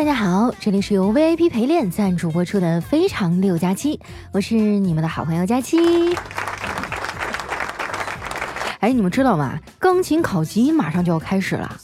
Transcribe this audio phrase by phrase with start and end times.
[0.00, 3.98] 大家好，这里是由 VIP 陪练赞助播出的《非常六加七》，
[4.32, 6.16] 我是你们的好朋友佳期。
[8.78, 9.58] 哎，你们知道吗？
[9.78, 11.76] 钢琴考级马上就要开始了。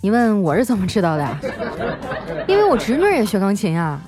[0.00, 1.28] 你问我是怎么知道的？
[2.48, 4.00] 因为我侄女也学钢琴啊。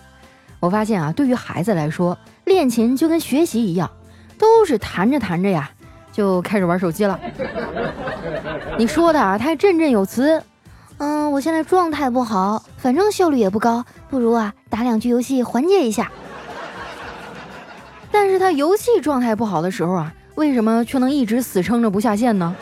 [0.58, 2.16] 我发现啊，对于孩子来说，
[2.46, 3.90] 练琴就跟学习一样，
[4.38, 5.70] 都是弹着弹着呀，
[6.10, 7.20] 就开始玩手机了。
[8.78, 10.42] 你说的啊，他还振振有词。
[10.98, 16.10] 嗯，我现在状态不好，反正效率也不高，不如啊打两局游戏缓解一下。
[18.10, 22.54] 但是他游戏状态不好的时候啊，为什么却能一直死撑着不下线呢？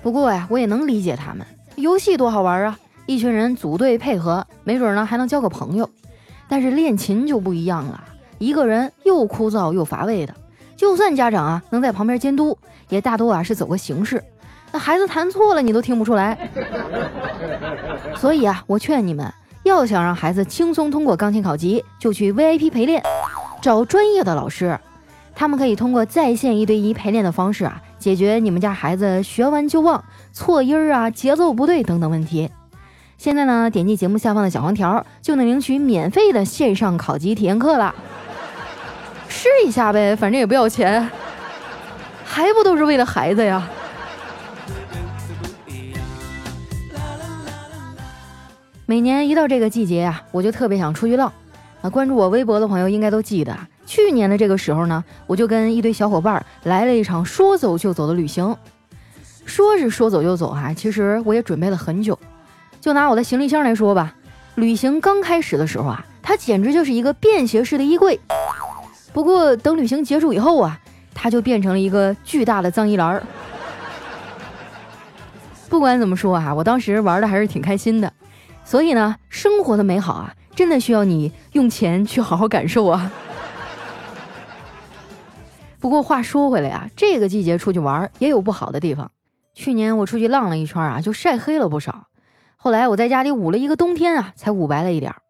[0.00, 5.90] 不过呀，我也能理解他们，游戏多好玩啊，一群人组队配合，没准呢还能交个朋友。
[6.48, 8.02] 但是练琴就不一样了，
[8.38, 10.34] 一个人又枯燥又乏味的，
[10.76, 12.56] 就算家长啊能在旁边监督，
[12.88, 14.22] 也大多啊是走个形式。
[14.70, 16.36] 那孩子弹错了，你都听不出来。
[18.14, 23.02] 所以啊，我劝你们，要想让孩子轻松通过钢琴考级，就去 VIP 陪练，
[23.62, 24.78] 找专业的老师，
[25.34, 32.50] 他们可以通过在线一对一陪练的方式啊，解决你们家孩子学完就忘、错音儿啊、节奏不对等等问题。
[33.16, 37.94] 现在呢，点击节目下方的小黄条，就能领取免费的线上考级体验课了。
[39.28, 41.10] 试一下呗，反正也不要钱，
[42.24, 43.68] 还不都是为了孩子呀？
[48.90, 51.30] 每年一到这个季节呀，我就特别想出去浪。
[51.82, 58.56] 啊，关注我微博的朋友应该都记得，去年的这个时候呢，我就跟一堆小伙伴来了一场说走就走的旅行。
[59.44, 62.18] 说是说走就走哈，其实我也准备了很久。
[62.80, 64.14] 就拿我的行李箱来说吧，
[64.54, 68.18] 旅行刚开始的时候啊，它简直就是一个便携式的衣柜。
[69.12, 70.80] 不过等旅行结束以后啊，
[71.12, 73.22] 它就变成了一个巨大的脏衣篮儿。
[75.68, 78.10] 不管怎么说啊，我当时玩的还是挺开心的。
[78.68, 83.10] 所以呢，生活的美好啊，真的需要你用钱去好好感受啊。
[85.80, 89.10] 不过话说回来啊，这个季节出去玩也有不好的地方。
[89.54, 92.08] 去年我出去浪了一圈啊，就晒黑了不少。
[92.58, 95.22] 后来我在家里捂了一个冬天啊，才捂白了一点儿。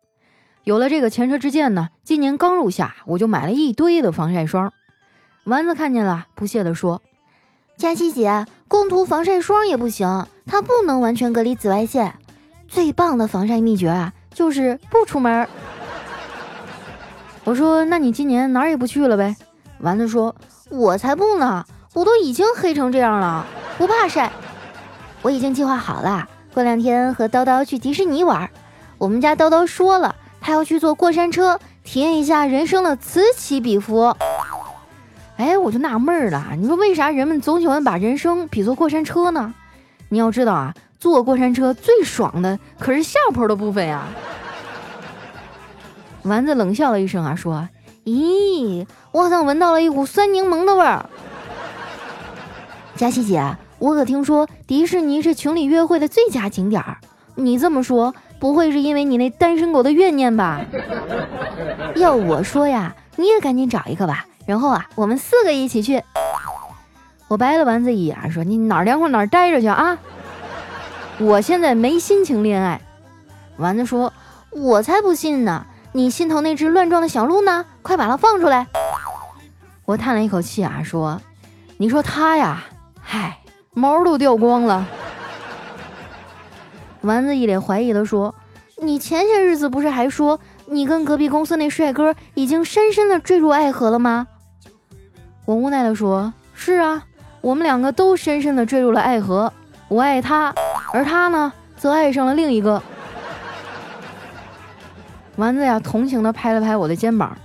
[0.65, 4.72] 有了这个前车之鉴呢，今年刚入夏，我就买了一堆的防晒霜。
[5.44, 7.00] 丸子看见了，不屑地说
[7.78, 12.16] ：“佳琪姐，光涂防晒霜也不行，它不能完全隔离紫外线。”
[12.68, 15.48] 最棒的防晒秘诀啊，就是不出门。
[17.44, 19.34] 我说，那你今年哪儿也不去了呗？
[19.80, 20.34] 丸子说，
[20.68, 21.64] 我才不呢，
[21.94, 23.46] 我都已经黑成这样了，
[23.78, 24.30] 不怕晒。
[25.22, 28.48] 我已经计划好了，过两天和叨叨去迪士尼玩。
[28.98, 34.14] 我们家叨叨说了，他要去坐过山车，体验一下人生的此起彼伏。
[35.36, 39.54] 哎，我就纳闷了，你说为啥人们总喜欢把人生比作过山车呢？
[40.10, 40.74] 你要知道啊。
[41.00, 44.06] 坐过山车最爽的可是下坡的部分呀！
[46.22, 47.69] 丸子冷笑了一声啊，说
[48.04, 51.09] ：“咦，我好像闻到了一股酸柠檬的味儿。”
[52.97, 56.98] 佳琪姐，我可听说迪士尼是情侣约会的最佳景点儿。
[57.36, 60.60] 你这么说，不会是因为你那单身狗的怨念吧？
[61.94, 66.03] 要我说呀，你也赶紧找一个吧，然后啊，我们四个一起去。
[67.28, 69.97] 我白了丸子一眼，说：“你哪儿凉快哪儿待着去啊！”
[71.20, 72.80] 我现在没心情恋爱，
[73.56, 74.12] 丸子说
[74.50, 75.66] ：“我才不信呢！
[75.90, 77.64] 你心头那只乱撞的小鹿呢？
[77.82, 78.68] 快把它放出来！”
[79.84, 81.20] 我叹了一口气啊，说
[81.76, 82.62] ：“你说它呀，
[83.00, 83.40] 嗨，
[83.74, 84.86] 毛都掉光了。”
[87.02, 88.32] 丸子一脸怀疑的说
[88.80, 94.28] ：“你前些日子不是还说你跟隔壁公司那帅哥已经深深的坠入爱河了吗？”
[95.46, 97.02] 我无奈的说：“是啊，
[97.40, 99.52] 我们两个都深深的坠入了爱河，
[99.88, 100.54] 我爱他。”
[100.93, 102.82] 而他呢，则爱上了另一个
[105.37, 105.78] 丸子呀。
[105.78, 107.37] 同情的拍了拍我的肩膀，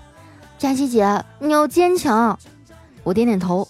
[0.58, 2.38] 佳琪姐，你要坚强。
[3.04, 3.68] 我点点头。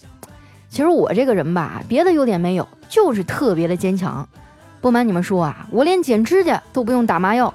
[0.69, 4.27] 其实我这个人吧，别的优点没有，就是特别的坚强。
[4.81, 7.53] 不瞒你们说啊，我连剪指甲都不用打麻药。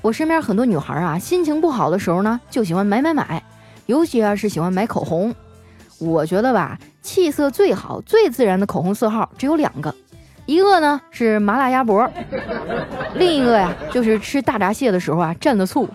[0.00, 3.42] 我身边很多女孩啊，心情不好的时候呢，就喜欢买买买，
[3.86, 5.34] 尤其啊是喜欢买口红。
[5.98, 6.78] 我觉得吧。
[7.02, 9.94] 气色最好、最自然的口红色号只有两个，
[10.44, 12.10] 一个呢是麻辣鸭脖，
[13.14, 15.88] 另一个呀就是吃大闸蟹的时候啊蘸的醋。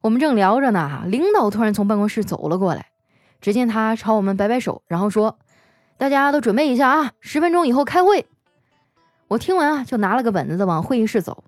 [0.00, 2.86] 我们正聊着呢，领导突然从办公室走了过来，
[3.40, 5.38] 只见他朝我们摆摆手，然后说
[5.98, 8.26] ：“大家都准备一下啊，十分钟以后开会。”
[9.28, 11.44] 我听完啊，就拿了个本子往会议室走。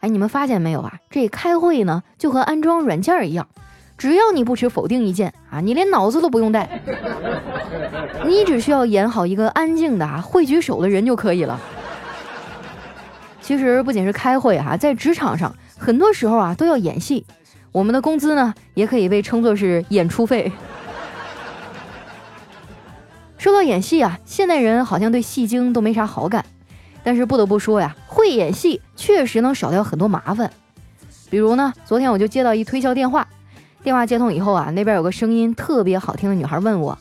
[0.00, 0.98] 哎，你们发现没有啊？
[1.10, 3.48] 这开会呢就和安装软件一样。
[3.96, 6.80] 只要你不持否定意见啊，你连脑子都不用带，
[8.26, 11.60] 你只需要演好一个安静的啊、会举手的人就可以了。
[13.40, 17.24] 其实不仅是开会哈，在职场上很多时候啊都要演戏，
[17.70, 20.50] 我们的工资呢也可以被称作是演出费。
[23.38, 26.44] 说到演戏啊，现代人好像对戏精都没啥好感，
[27.02, 30.50] 但是不得不说呀，会演戏确实能少掉很多麻烦。
[31.28, 33.26] 比如呢，昨天我就接到一推销电话，
[33.82, 36.96] 电话接通以后啊，那边有个声音特别好听的女孩问我：“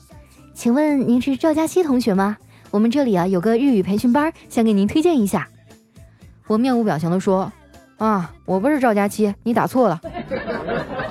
[0.55, 2.37] 请问您是赵佳期同学吗？
[2.71, 5.47] 我们这里啊有个日语培训班，想给您推荐一下。”
[6.47, 7.51] 我面无表情地说
[7.97, 10.01] ：“啊，我不是赵佳期，你打错了。”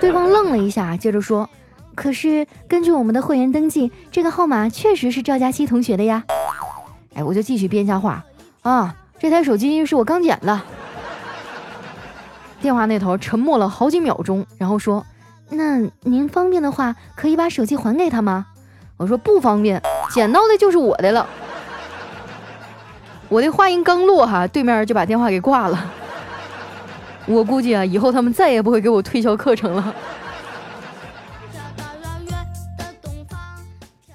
[0.00, 1.48] 对方愣了一下，接着说。
[1.96, 6.22] 可是根据我们的会员登记，这个号码确实是赵佳期同学的呀。
[7.14, 8.24] 哎，我就继续编瞎话
[8.62, 8.94] 啊！
[9.18, 10.60] 这台手机是我刚捡的。
[12.60, 15.04] 电话那头沉默了好几秒钟，然后说
[15.48, 18.46] ：“那您方便的话，可以把手机还给他吗？”
[18.98, 21.26] 我说：“不方便，捡到的就是我的了。
[23.28, 25.92] ”我的话音刚落，哈，对面就把电话给挂了。
[27.26, 29.94] 我估计啊，以后他们再也不会给我推销课程了。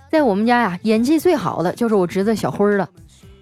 [0.10, 2.88] 在我们家呀，演技最好的就是我侄子小辉了。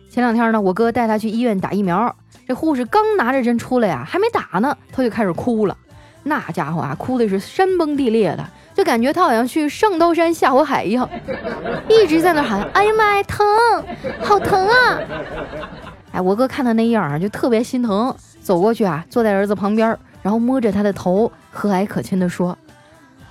[0.10, 2.16] 前两天呢，我哥带他去医院打疫苗，
[2.48, 5.78] 这护士刚拿着针出来呀，还没打呢，他就开始哭了。
[6.24, 11.10] 那家伙啊，哭的是山崩地裂的，就感觉他好像去上刀山下火海一样，
[11.90, 13.46] 一直在那喊：“哎呀妈呀，疼，
[14.22, 15.00] 好疼啊！”
[16.12, 22.58] 哎，我哥看他那样啊，就特别心疼，走过去啊，坐在儿子旁边，然后摸着他的头，和蔼可亲地说：“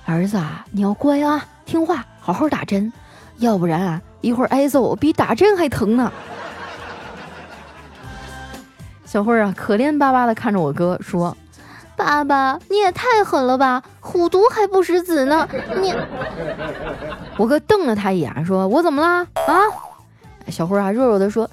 [0.05, 2.91] 儿子啊，你要乖啊，听话，好好打针。”
[3.39, 6.11] 要不然啊，一会儿挨揍比打针还疼呢。
[9.05, 11.35] 小慧啊，可怜巴巴的看着我哥说
[11.99, 15.45] ：“爸爸，你也太狠了吧，虎毒还不食子呢。”
[15.81, 15.93] 你，
[17.37, 19.59] 我哥瞪了他一眼，说：“我怎么了啊？”
[20.47, 21.49] 小慧啊，弱弱的说：“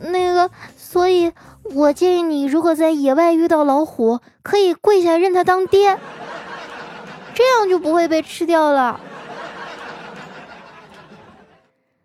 [0.00, 1.32] 那个，所以
[1.74, 5.98] 我建议你，如果在野外遇到老虎，可以跪下认他当爹，
[7.34, 9.00] 这样就不会被吃掉了。”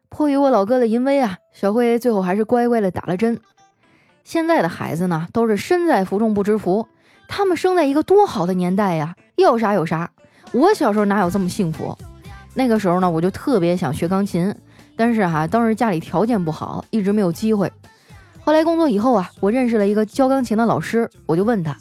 [0.09, 3.39] 迫于我老哥的淫威啊，小慧最后还是乖乖的打了针。
[4.23, 6.87] 现在的孩子呢，都是身在福中不知福。
[7.27, 10.09] 他们生在一个多好的年代呀，要啥有啥。
[10.51, 11.97] 我小时候哪有这么幸福？
[12.53, 14.53] 那个时候呢，我就特别想学钢琴，
[14.95, 17.71] 但是哈，当时家里条件不好，一直没有机会。
[18.43, 21.75] 后来工作以后啊，我认识了一个教钢琴的老师，我就问他：“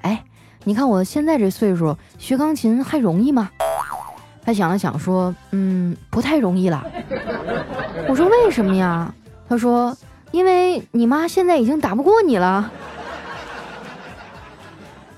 [0.00, 0.24] 哎，
[0.62, 3.50] 你看我现在这岁数，学钢琴还容易吗？”
[4.46, 6.86] 他想了想说：“嗯，不太容易了。”
[8.08, 9.12] 我说：“为什么呀？”
[9.48, 9.94] 他说
[10.32, 12.70] ：“因为你妈现在已经打不过你了。”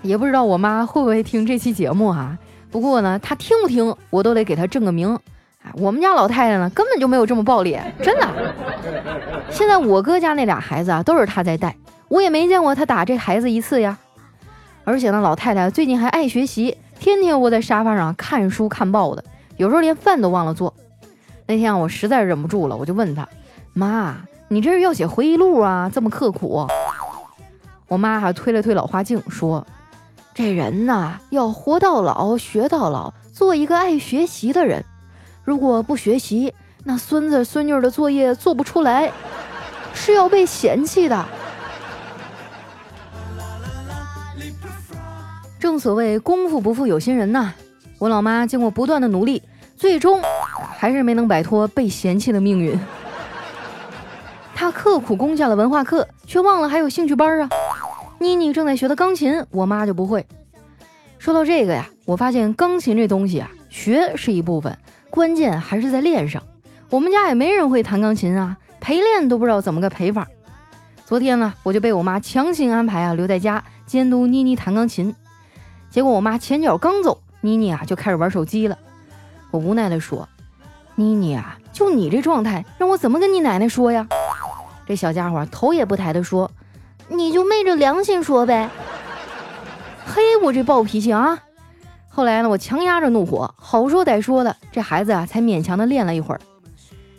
[0.06, 2.38] 也不知道我妈会不会听这期节目哈。
[2.70, 5.18] 不过呢，她听不听我都得给她证个名。
[5.74, 8.28] 我们家老太太呢，根本就没有这么暴力，真的。
[9.50, 11.76] 现在我哥家那俩孩子啊，都是她在带，
[12.08, 13.98] 我也没见过她打这孩子一次呀。
[14.84, 16.76] 而且呢，老太太最近还爱学习。
[16.98, 19.24] 天天窝在沙发上看书看报的，
[19.56, 20.72] 有时候连饭都忘了做。
[21.46, 23.28] 那天啊我实在忍不住了，我就问她
[23.74, 24.16] ：“妈，
[24.48, 25.90] 你这是要写回忆录啊？
[25.92, 26.66] 这么刻苦？”
[27.88, 29.66] 我妈还推了推老花镜，说
[30.36, 34.84] ：“这人呐，要活到老学到老，做一个爱学习的人。
[35.42, 36.52] 如果不学习，
[36.84, 39.10] 那孙子孙女的作业做不出来，
[39.94, 41.24] 是要被嫌弃的。”
[45.58, 47.54] 正所谓功夫不负有心人呐，
[47.98, 49.42] 我老妈经过不断的努力，
[49.74, 50.20] 最终
[50.76, 52.78] 还是没能摆脱被嫌弃的命运。
[54.54, 57.48] 她刻苦攻下了文化课，却忘了还有兴趣班啊。
[58.18, 60.26] 妮妮正在学的钢琴，我妈就不会。
[61.18, 64.78] 说到这个呀，我发现钢琴这东西啊，学是一部分，
[65.10, 66.42] 关键还是在练上。
[66.88, 70.26] 我们家也没人会弹钢琴啊，陪练都不知道怎么个陪法。
[71.04, 75.14] 昨天呢，我就被我妈强行安排啊，留在家监督妮妮弹钢琴。
[75.90, 78.78] 结果我妈前脚刚走，妮妮啊就开始玩手机了。
[79.50, 80.28] 我无奈地说
[80.96, 84.06] ：“妮妮啊，就你这状态，让我怎么跟你奶奶说呀？”
[84.86, 86.50] 这小家伙头也不抬地说
[87.08, 88.68] ：“你就昧着良心说呗。”
[90.06, 91.38] 嘿，我这暴脾气啊！
[92.08, 96.40] 后来呢，我强压着怒火，好说歹说的，这孩子啊才勉强的练了一会儿。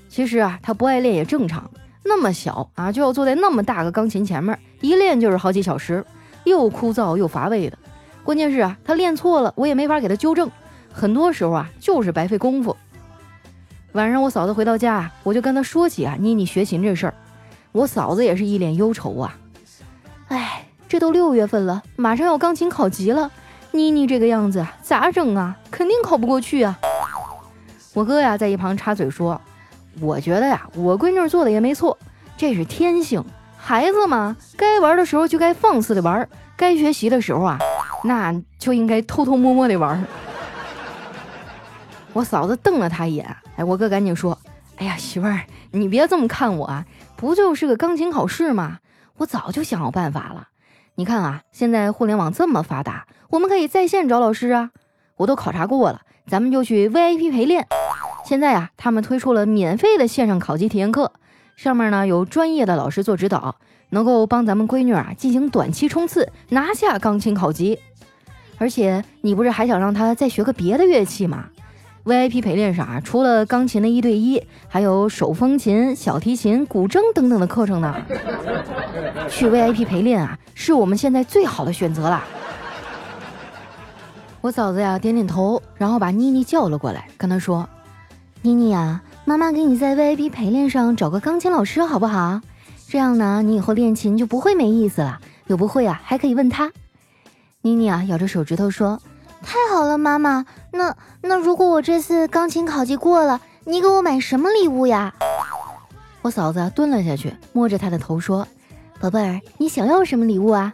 [0.09, 1.69] 其实啊，他不爱练也正常，
[2.03, 6.03] 那么小啊就要坐在那么大个钢琴前面，一练就是好几小时，
[6.45, 7.77] 又枯燥又乏味的。
[8.23, 10.49] 关键是啊，他练错了，我也没法给他纠正。
[10.91, 12.75] 很多时候啊，就是白费功夫。
[13.91, 17.13] 晚上我嫂子回到家，我就跟她说起啊妮妮学琴这事儿。
[17.71, 19.37] 我嫂子也是一脸忧愁啊。
[20.29, 23.31] 哎，这都六月份了，马上要钢琴考级了，
[23.71, 25.55] 妮妮这个样子咋整啊？
[25.71, 26.77] 肯定考不过去啊！
[27.93, 29.39] 我哥呀在一旁插嘴说
[30.01, 31.97] ：“我觉得呀，我闺女做的也没错，
[32.35, 33.23] 这是天性。
[33.55, 37.57] 孩子嘛，该玩的时候就该放肆的玩，该学习的时候啊，
[38.03, 40.05] 那就应该偷偷摸摸的玩。”
[42.13, 44.37] 我嫂子瞪了他一眼，哎，我哥赶紧说
[44.77, 45.41] ：“哎呀，媳妇儿，
[45.71, 48.79] 你别这么看我啊，不就是个钢琴考试吗？
[49.17, 50.47] 我早就想好办法了。
[50.95, 54.71] 你看啊，现在互联网这么发达，我们可以在线找老师啊。
[55.17, 57.67] 我都考察过了，咱们就去 VIP 陪练。
[58.25, 61.11] 现在啊，他们推出了免费的线上考级体验课，
[61.55, 63.55] 上面呢有专业的老师做指导，
[63.89, 67.79] 能够帮咱们闺女啊进行短期冲刺，拿下钢琴考级。
[68.59, 71.49] 而且你不是还想让她再学个别的乐器吗？”
[72.07, 77.93] VIP 陪练上啊，除了钢琴的一对一，还有手风琴、小提琴、古筝等等的课程呢。
[79.29, 82.23] 去 VIP 陪练啊，是我们现在最好的选择了。
[84.39, 87.67] 我嫂子呀，点点头，然后把妮妮叫了过来，跟她说
[88.41, 92.39] ：“妮妮呀，妈妈给你在 VIP 陪练上找个钢琴老师好不好？
[92.87, 95.19] 这样呢，你以后练琴就不会没意思了。
[95.47, 96.71] 有不会啊，还可以问他。”
[97.63, 98.97] 妮妮啊，咬着手指头说。
[99.43, 100.45] 太好了，妈妈。
[100.71, 105.13] 那那如果我这次钢琴考级过了，你给我买什么礼物呀？
[106.21, 108.45] 我嫂子蹲了下去，摸着他的头说
[108.99, 110.73] ：“宝贝儿，你想要什么礼物啊？”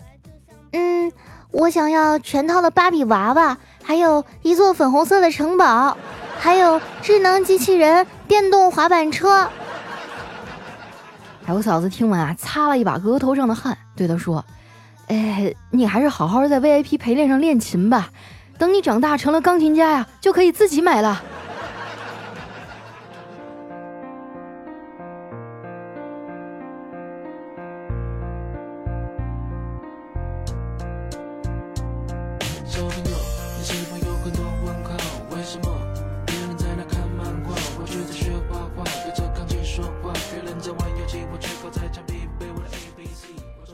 [0.73, 1.11] 嗯，
[1.51, 5.95] 我想要全套的芭比娃娃，还有一座粉红色的城堡，
[6.39, 9.47] 还有智能机器人、电动滑板车。
[11.45, 14.43] 哎，我嫂子听完啊，擦了一把额头上的汗，对他说
[15.07, 18.09] ：“哎，你还是好好在 VIP 陪练上练琴吧。”
[18.57, 21.21] 等你长大成了钢琴家呀，就可以自己买了。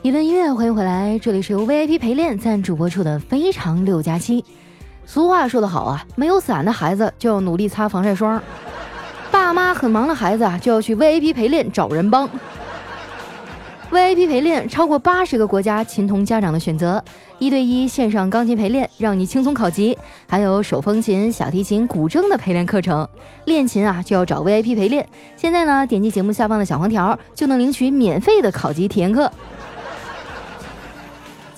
[0.02, 4.42] 一段音乐，欢迎回来，这里是由 VIP 陪练赞助播出的《非常六加七》。
[5.12, 8.40] 俗话说得好啊，没有伞的孩子就要努力擦防晒霜，
[9.28, 12.30] 爸妈很忙的孩子啊就要去 VIP 陪练找人帮。
[13.90, 17.02] VIP 陪练超过八十个国家琴童家长的选择，
[17.40, 19.98] 一对一线上钢琴陪练，让你轻松考级，
[20.28, 23.08] 还有手风琴、小提琴、古筝的陪练课程。
[23.46, 25.04] 练琴啊就要找 VIP 陪练。
[25.36, 29.28] 现在呢，点击节目下方的小黄条就能领取免费的考级体验课。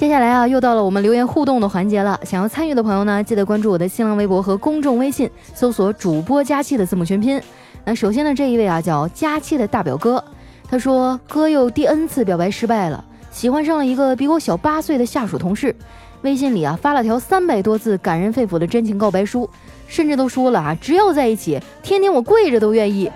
[0.03, 2.19] 接下来啊，又到了我们留言互动的环节了。
[2.25, 7.41] 想要参与的朋友呢，记得关注我的新浪微博和公众微信，搜索“主播佳期”的字母全拼。
[7.85, 10.25] 那首先呢，这一位啊叫佳期的大表哥，
[10.69, 15.73] 他说哥又第 N 次表白失败了，喜欢上了一个比我小八岁的下属同事，
[16.23, 19.49] 微信里啊发了条三百多字感人肺腑的真情告白书，
[19.87, 23.09] 甚至都说了啊，只要在一起，天天我跪着都愿意，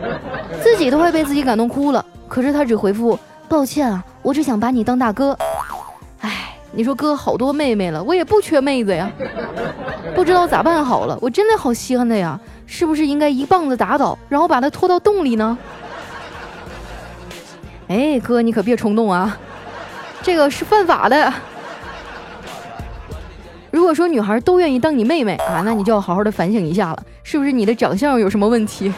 [0.62, 2.04] 自己都快被自己感动哭了。
[2.28, 5.34] 可是他只回复抱歉啊，我只想把你当大哥。
[6.76, 9.10] 你说哥好多妹妹了，我也不缺妹子呀，
[10.14, 15.56] 不知道咋办好了，我真的好稀罕他呀，是不是应该一棒子打倒，然后把他拖到洞里呢？
[17.88, 19.38] 哎，哥你可别冲动啊，
[20.22, 21.32] 这个是犯法的。
[23.70, 28.92] 如果说女孩都愿意当你妹妹啊，那你就要好好的反省一下了，是不是你的长相有什么问题？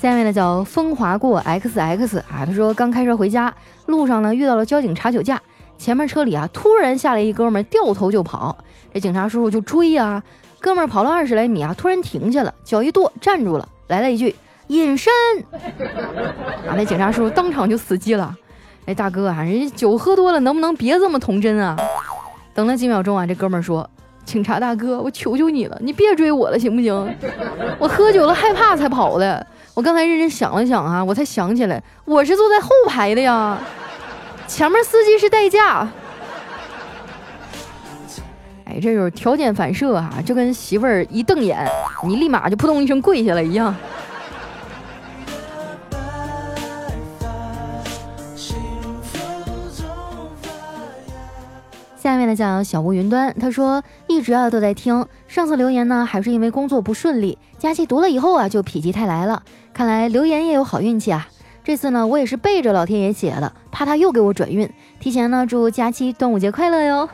[0.00, 3.54] 下面呢叫风华过 X X 啊，他说刚开车回家，
[3.84, 5.38] 路上呢遇到了交警查酒驾，
[5.76, 8.56] 前面车里啊突然下来一哥们掉头就跑，
[8.94, 10.22] 这警察叔叔就追呀，
[10.58, 14.34] 哥们跑了二十来米啊，突然停下了，脚一跺站住了，来了一句
[14.68, 15.12] 隐身，
[16.66, 18.34] 啊那警察叔叔当场就死机了，
[18.86, 21.76] 哎大哥啊，人家酒喝多了，能不能别这么童真啊？
[22.54, 23.86] 等了几秒钟啊，这哥们说，
[24.24, 27.16] 警察大哥，我求求你了，你别追我了行不行？
[27.78, 29.46] 我喝酒了害怕才跑的。
[29.74, 33.58] 我刚才认真想了想啊，我才想起来，我是坐在后排的呀，
[34.46, 35.88] 前面司机是代驾。
[38.64, 41.66] 哎，这就是条件反射啊，就跟媳妇儿一瞪眼，
[42.06, 43.74] 你立马就扑通一声跪下了一样。
[51.96, 59.42] 下面呢叫小吴云端，他说一直啊都在听，上次留言呢还是因为工作不顺利，佳期读了以后啊就否极泰来了。
[59.80, 61.26] 看来留言也有好运气啊！
[61.64, 64.70] 这次呢，我也是背着老天爷写的，怕他又给我转运。
[64.98, 67.08] 提前呢，祝佳期端午节快乐哟！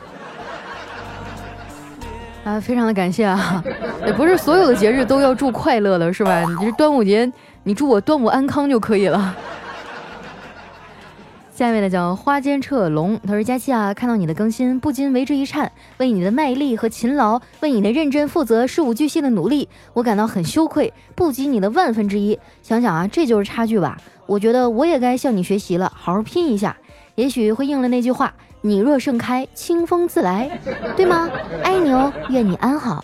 [2.43, 3.63] 啊，非常的感谢啊！
[4.05, 6.43] 也不是所有的节日都要祝快乐的，是吧？
[6.59, 7.31] 你这端午节，
[7.63, 9.33] 你祝我端午安康就可以了。
[11.57, 15.71] 下面呢叫花间彻龙，他说：“佳期啊，看到你的更新，不禁为之一颤。
[15.97, 22.37] 为你的卖力和勤劳，为你的认真负责、事无巨细的努力，我感到很羞愧，不及你的万分之一。
[22.61, 23.97] 想想啊，这就是差距吧？
[24.27, 26.77] 我觉得我也该向你学习了，好好拼一下，
[27.15, 30.59] 也许会应了那句话：你若盛开，清风自来，
[30.95, 31.27] 对吗？
[31.63, 33.03] 爱你哦，愿你安好。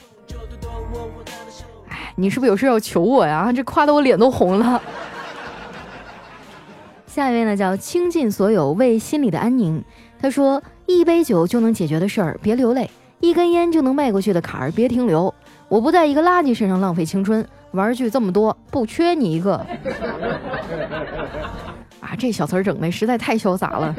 [1.89, 3.51] 哎，你是不是有事要求我呀？
[3.51, 4.79] 这夸得我脸都红了。”
[7.13, 9.83] 下一位呢，叫倾尽所有为心里的安宁。
[10.19, 12.87] 他说：“一杯酒就能解决的事儿，别流泪；
[13.19, 15.31] 一根烟就能迈过去的坎儿，别停留。
[15.69, 19.53] 我不在一个垃圾身上浪费青春，玩具这么多，不缺你一个。
[22.01, 23.95] ”啊，这小词儿整的实在太潇洒了。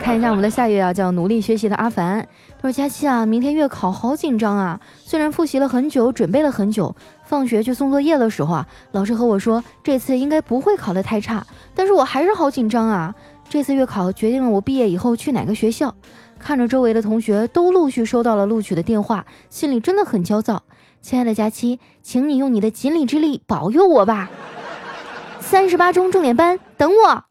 [0.00, 2.24] 看一下我们的下一位啊，叫努力学习的阿凡。
[2.62, 4.78] 他说：“佳期啊，明天月考好紧张啊！
[4.96, 6.94] 虽然复习了很久，准备了很久，
[7.30, 11.46] 放学去送作业的时候啊，老师和我说这次应该不会考得太差，
[11.76, 13.14] 但是我还是好紧张啊！
[13.48, 15.94] 这次月考决定了我毕业以后去哪个学校。
[16.40, 20.64] 看着周围的同学都陆续收到了录取的电话，心里真的很焦躁。
[21.00, 24.28] 亲爱的佳期，请你用你的锦鲤之力保佑我吧！
[25.38, 27.24] 三十八中重点班等我。”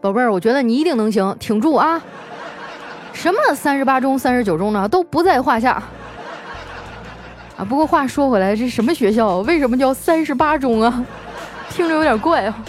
[0.00, 2.02] 宝贝儿，我觉得你一定能行，挺住啊！
[3.12, 5.82] 什么三十八中、三十九中呢，都不在话下
[7.56, 7.64] 啊。
[7.64, 9.38] 不过话说回来，这什么学校？
[9.38, 11.04] 为什么叫三十八中啊？
[11.70, 12.64] 听着有点怪啊。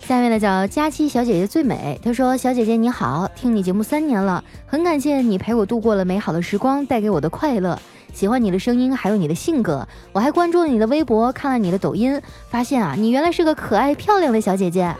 [0.00, 7.78] 下面的叫佳期小姐姐最美，她说：“小姐姐你好，听你节目三年了，很感谢你陪我度过了美好的时光，带给我的快乐。”
[8.12, 14.94] 喜欢你的声音，还有你的性格，我还关注了你的微博，看了你的抖音，发现啊，你原来是个可爱漂亮的小姐姐。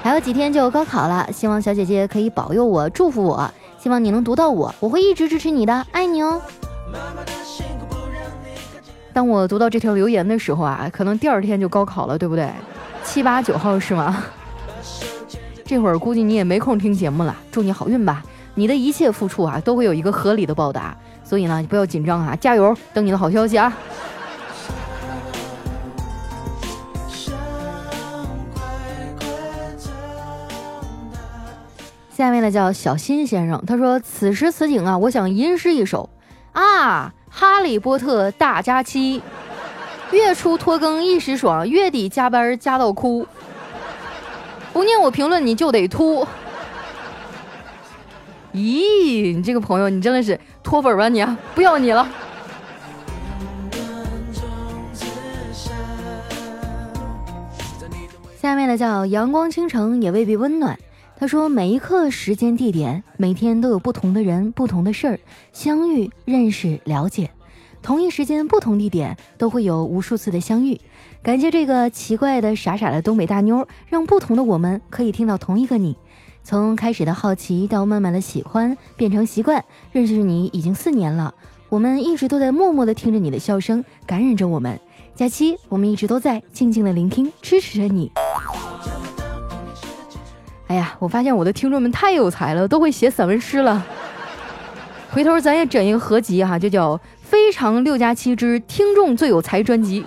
[0.00, 3.50] 还有几天就高考了，希望小姐姐可以保佑我，祝福我，
[3.84, 6.40] 希望你能读到我，我会一直支持你的，爱你哦。
[9.12, 12.48] 当我读到这条留言的时候啊，可能第二天就高考了，对不对？
[13.04, 14.24] 七八九号是吗？
[15.66, 20.96] 这会儿估计你也没空听节目了，祝你好运吧，你的一切付出啊，都会有一个合理的报答。
[21.22, 23.70] 所以呢，不要紧张啊，加油，等你的好消息啊！
[32.16, 36.08] 下面呢叫小新先生，他说：“此时此景啊，我想吟诗一首
[36.52, 39.20] 啊，《哈利波特》大假期，
[40.12, 43.26] 月初拖更一时爽，月底加班加到哭，
[44.72, 46.24] 不念我评论你就得秃。”
[48.54, 51.20] 咦，你这个朋友，你真的是脱粉吧你？
[51.20, 52.08] 啊不要你了。
[58.40, 60.78] 下面的叫阳光倾城也未必温暖。
[61.24, 65.18] 他说，每一刻、时间、地点，每天都有不同的人、不同的事儿
[65.54, 67.30] 相遇、认识、了解。
[67.80, 70.78] 同一时间、不同地点，都会有无数次的相遇。
[71.22, 75.96] 感谢这个奇怪的、傻傻的东北大妞，让不同的我们可以听到同一个你。
[76.42, 79.64] 从开始的好奇到慢慢的喜欢，变成习惯。
[79.92, 81.34] 认识你已经四年了，
[81.70, 84.78] 我们一直都在默默的听着你的笑声，感染着我们。
[85.14, 88.12] 假期我们一直都在静静的聆听，支持着你。
[90.66, 93.84] 哎呀，我发现我的听众们太有才了，都会写散文诗了。
[95.12, 100.02] 回头咱也整一个合集哈，就叫《非常六加七之听众最有才专辑》。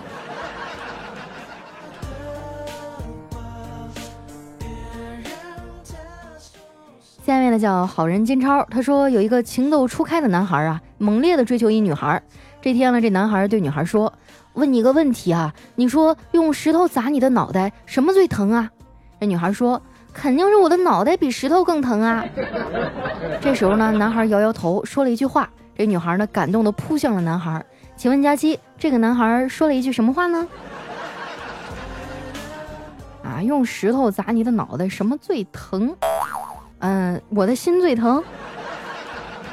[7.24, 12.20] 下面呢叫好人金超，他说有一个情窦初开的男孩啊，猛烈的追求一女孩。
[12.60, 14.12] 这天呢，这男孩对女孩说
[14.54, 18.70] ：“问你个问题啊，你说用石头砸你的脑袋，什么最疼啊？”
[19.20, 19.80] 这女孩说
[20.12, 22.24] ：“肯定是我的脑袋比石头更疼啊。”
[23.40, 25.48] 这时候呢，男孩摇摇头，说了一句话。
[25.76, 27.64] 这女孩呢，感动的扑向了男孩。
[27.96, 30.46] 请问佳期，这个男孩说了一句什么话呢？
[33.22, 35.94] 啊，用石头砸你的脑袋，什么最疼？
[36.80, 38.22] 嗯，我的心最疼，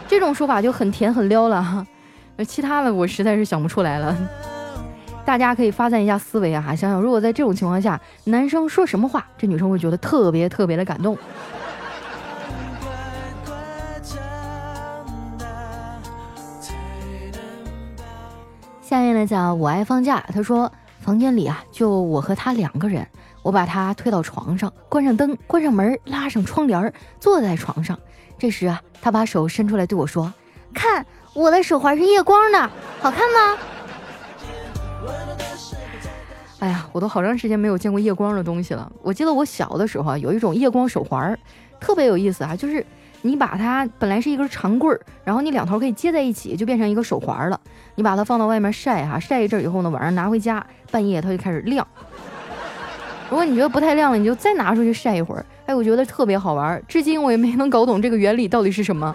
[0.07, 1.85] 这种说法就很甜很撩了哈。
[2.47, 4.15] 其他的我实在是想不出来了。
[5.25, 11.17] 大家可以发散一下思维啊，想想如果在这种情况下，男生说什么话，这女生会觉得特别特别的感动。
[18.81, 23.05] 下面呢叫我爱放假，他说房间里啊就我和他两个人。
[23.41, 27.99] 我把他推到床上，关上灯，关上门，拉上窗帘，坐在床上。
[28.39, 30.33] 这时啊，他把手伸出来对我说
[30.73, 32.59] ：“看，我的手环是夜光的，
[33.01, 33.57] 好看吗？”
[36.59, 38.89] 哎呀，我都好长时间没有见过夜光的东西了。
[39.01, 41.37] 我记得我小的时候啊，有一种夜光手环，
[41.79, 42.83] 特别有意思啊，就是
[43.21, 47.59] 你把它本来是一根长棍儿，然后你两头可以接在一起，就变成一个手环了。
[47.95, 51.85] 你把它放到外面晒哈，晒一阵以后呢，晚上拿回家，半夜它就开始亮。
[53.29, 55.45] 如果你觉得不太亮了，你就再拿出去晒一会儿。
[55.65, 59.13] 哎，我觉得特别好玩，至今我也没能搞懂这个原理到底是什么。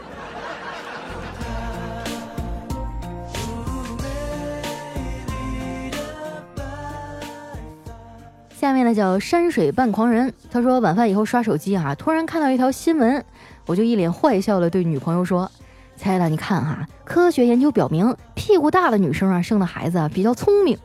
[8.61, 13.25] 下面呢叫山水半狂人，他说晚饭以后刷手机啊，突然看到一条新闻，
[13.65, 15.51] 我就一脸坏笑的对女朋友说
[15.97, 20.77] ：“亲爱的，你看哈，科学研究表明，屁股大的女生啊，生的孩子啊比较聪明。”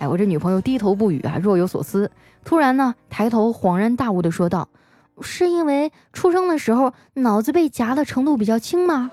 [0.00, 2.10] 哎，我这女朋友低头不语啊，若有所思。
[2.46, 4.66] 突然呢，抬头恍然大悟的说道
[5.20, 9.10] ：“是因为出生的时候脑子被夹的程度比较轻吗？”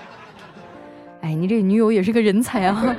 [1.20, 2.96] 哎，你这女友也是个人才啊！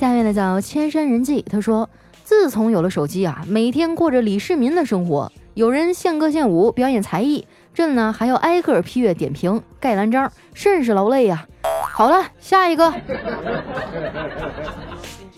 [0.00, 1.90] 下面呢叫千山人迹，他说
[2.24, 5.30] ：“自从有了手机啊，每天过着李世民的生活。
[5.52, 11.46] 有人献歌献舞，表演才艺，朕呢还要挨个批阅点评、盖蓝章，甚是劳累呀。”
[11.92, 12.90] 好了，下一个。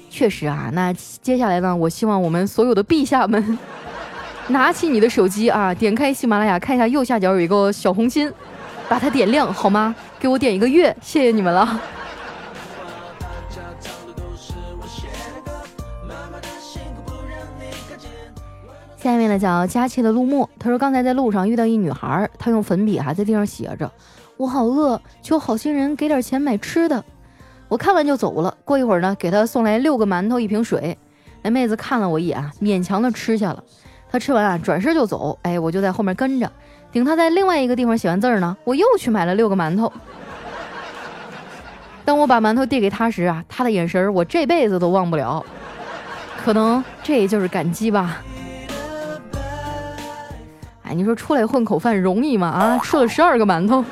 [0.08, 3.58] 确实啊，那接下来呢，我希望我们所有的陛下们，
[4.46, 8.32] 拿起你的手机啊，点开喜马拉雅，看一下右下角有一个小红心，
[8.88, 9.92] 把它点亮好吗？
[10.20, 11.80] 给我点一个月，谢谢你们了。
[19.02, 23.90] 下面呢叫佳期的陆墨，他说刚才在路上遇到一女孩，她用粉笔还在地上写着
[24.38, 27.04] ：“我好饿，求好心人给点钱买吃的。”
[27.66, 28.56] 我看完就走了。
[28.64, 30.96] 过一会儿呢，给她送来六个馒头一瓶水。
[31.42, 33.64] 那妹子看了我一眼啊，勉强的吃下了。
[34.08, 35.36] 她吃完啊，转身就走。
[35.42, 36.48] 哎，我就在后面跟着，
[36.92, 39.92] 等她在另外一个地方写完字儿呢，我又去买了六个馒头。
[42.06, 45.44] 当我把馒头递给她时啊，她的眼神我这辈子都忘不了。
[46.44, 48.22] 可能这就是感激吧。
[50.92, 52.48] 你说出来混口饭容易吗？
[52.48, 53.84] 啊，吃了十二个馒头。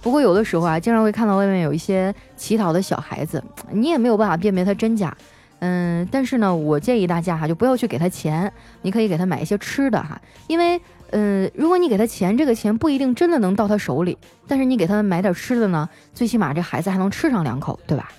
[0.00, 5.16] 不过有的时候啊，经常会看到外面有一些乞讨的小孩子，你也没有办法辨别他真假。
[5.60, 18.10] 嗯，但是呢，我建议大家哈，就不要去给他钱，你可以给他买一些吃的哈，因为，嗯，如果你给他钱，这个钱不一定真的能到他手里，但是你给他买点吃的呢，最起码这孩子还能吃上两口，对吧？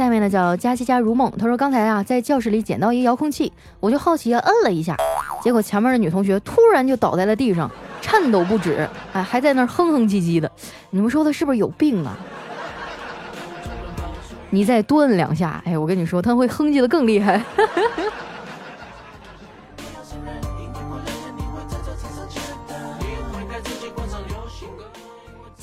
[0.00, 4.96] 下面呢叫佳琪佳如梦，他说刚才啊在教室里捡到一个遥控器，我就好奇啊摁了一下，
[5.42, 10.50] 结果前面的女同学突然就倒在了地上，颤抖不止，哎还在那儿哼哼唧唧的，
[10.88, 12.16] 你们说他是不是有病啊？
[14.48, 17.44] 你再多摁两下，哎我跟你说他会哼唧的更厉害。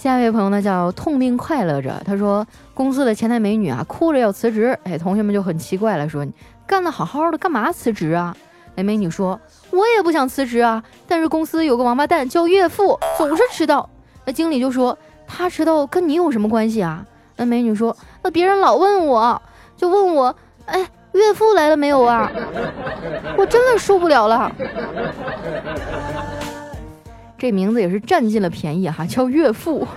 [0.08, 2.46] 下一位朋友呢叫痛并快乐着，他说。
[2.74, 6.32] 公司的前台美女啊，哭着要辞职，哎，同学们就很奇怪了，说你
[6.68, 8.38] 干得好好的，干嘛辞职啊？
[8.76, 9.40] 那美女说，
[9.72, 13.90] 我也不想辞职啊，但是公司有个王八蛋叫岳父，总是迟到。
[14.26, 17.04] 那经理就说，他迟到跟你有什么关系啊？
[17.36, 19.42] 那美女说，那别人老问我，
[19.76, 20.36] 就问我，
[20.68, 22.32] 哎，岳父来了没有啊？
[23.36, 24.52] 我真的受不了了。
[27.38, 29.88] 这名字也是占尽了便宜哈，叫岳父。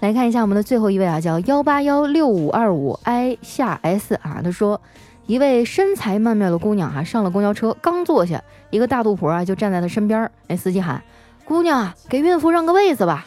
[0.00, 4.40] 来看一下我们的最后一位啊，叫幺八幺六五二五 i 下 s 啊。
[4.42, 4.80] 他说，
[5.26, 10.30] 一位身材曼妙的姑娘哈上了公交车，刚坐下，一个大肚婆啊就站在她身边。
[10.48, 11.02] 那，司机喊
[11.46, 13.24] ：“姑娘，给孕妇让个位子吧。”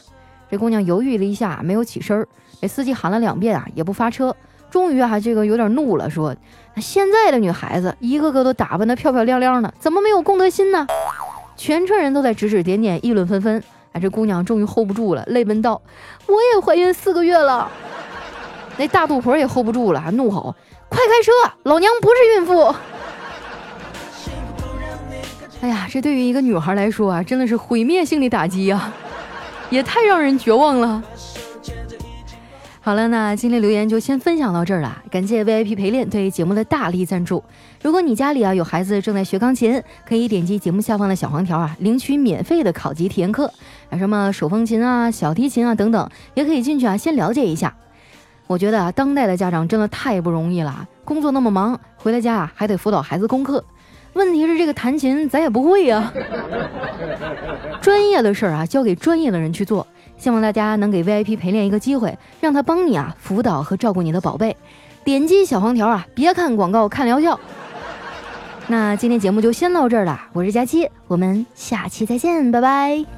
[0.51, 2.27] 这姑娘犹豫了一下，没有起身。
[2.61, 4.35] 哎，司机喊了两遍啊，也不发车。
[4.69, 6.35] 终于啊，这个有点怒了，说
[6.77, 10.85] ：“现在的女孩子一个个都打扮得漂漂亮亮的，怎么没有公德心呢？”
[11.55, 13.63] 全车人都在指指点点，议论纷纷。
[13.99, 15.81] 这姑娘终于 hold 不住了，泪奔道
[16.27, 17.67] ：“我也怀孕四个月了。”
[18.77, 20.53] 那大肚婆也 hold 不住了，怒吼
[20.87, 21.31] ：“快开车！
[21.63, 22.75] 老娘不是孕妇！”
[25.61, 28.93] 哎呀，这对于一个女孩来说啊，真的是毁灭性的打击呀，
[29.71, 31.01] 也太让人绝望了。
[32.87, 35.03] 好了，那今天留言就先分享到这儿了。
[35.11, 37.43] 感谢 VIP 陪练对节目的大力赞助。
[37.83, 43.51] 如果你家里啊有孩子正在学钢琴，可以点击节目下方的小黄条啊，领取免费的考级体验课，
[43.89, 47.75] 啊什么手风琴啊、小提琴啊等等，也可以进去啊先了解一下。
[48.47, 53.61] 我觉得啊，当代的家长真的太不容易了，工作那么忙，回了家啊还得辅导孩子功课。
[54.13, 56.13] 问题是这个弹琴咱也不会呀，
[57.81, 59.85] 专业的事儿啊交给专业的人去做。
[60.17, 64.55] 希望大家能给 VIP 陪练一个机会，让他帮你啊辅导和照顾你的宝贝。
[65.03, 67.39] 点击小黄条啊，别看广告，看疗效。
[68.67, 73.16] 那今天节目就先到这儿了，我是佳期，我们下期再见，拜拜。